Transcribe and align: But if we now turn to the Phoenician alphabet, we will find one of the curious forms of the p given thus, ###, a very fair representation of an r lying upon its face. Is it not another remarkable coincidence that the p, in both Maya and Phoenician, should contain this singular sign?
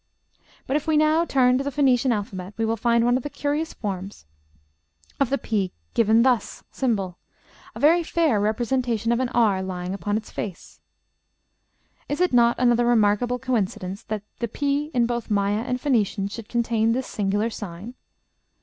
But 0.65 0.75
if 0.75 0.87
we 0.87 0.97
now 0.97 1.25
turn 1.25 1.59
to 1.59 1.63
the 1.63 1.69
Phoenician 1.69 2.11
alphabet, 2.11 2.55
we 2.57 2.65
will 2.65 2.75
find 2.75 3.05
one 3.05 3.17
of 3.17 3.21
the 3.21 3.29
curious 3.29 3.71
forms 3.71 4.25
of 5.19 5.29
the 5.29 5.37
p 5.37 5.73
given 5.93 6.23
thus, 6.23 6.63
###, 6.73 6.81
a 6.81 7.15
very 7.79 8.01
fair 8.01 8.39
representation 8.39 9.11
of 9.11 9.19
an 9.19 9.29
r 9.29 9.61
lying 9.61 9.93
upon 9.93 10.17
its 10.17 10.31
face. 10.31 10.79
Is 12.09 12.19
it 12.19 12.33
not 12.33 12.57
another 12.57 12.87
remarkable 12.87 13.37
coincidence 13.37 14.01
that 14.05 14.23
the 14.39 14.47
p, 14.47 14.89
in 14.91 15.05
both 15.05 15.29
Maya 15.29 15.59
and 15.61 15.79
Phoenician, 15.79 16.27
should 16.29 16.49
contain 16.49 16.93
this 16.93 17.05
singular 17.05 17.51
sign? 17.51 17.93